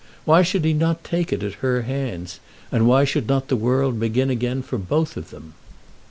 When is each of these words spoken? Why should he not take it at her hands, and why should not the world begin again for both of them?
Why 0.25 0.41
should 0.41 0.65
he 0.65 0.73
not 0.73 1.03
take 1.03 1.31
it 1.31 1.43
at 1.43 1.53
her 1.61 1.83
hands, 1.83 2.39
and 2.71 2.87
why 2.87 3.03
should 3.05 3.27
not 3.27 3.49
the 3.49 3.55
world 3.55 3.99
begin 3.99 4.31
again 4.31 4.63
for 4.63 4.79
both 4.79 5.15
of 5.15 5.29
them? 5.29 5.53